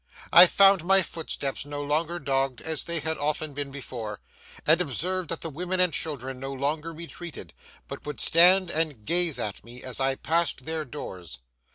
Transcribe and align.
I 0.33 0.47
found 0.47 0.83
my 0.83 1.03
footsteps 1.03 1.63
no 1.63 1.83
longer 1.83 2.17
dogged, 2.17 2.59
as 2.59 2.85
they 2.85 3.01
had 3.01 3.19
often 3.19 3.53
been 3.53 3.69
before, 3.69 4.19
and 4.65 4.81
observed 4.81 5.29
that 5.29 5.41
the 5.41 5.49
women 5.51 5.79
and 5.79 5.93
children 5.93 6.39
no 6.39 6.51
longer 6.53 6.91
retreated, 6.91 7.53
but 7.87 8.03
would 8.07 8.19
stand 8.19 8.71
and 8.71 9.05
gaze 9.05 9.37
at 9.37 9.63
me 9.63 9.83
as 9.83 9.99
I 9.99 10.15
passed 10.15 10.65
their 10.65 10.85
doors. 10.85 11.37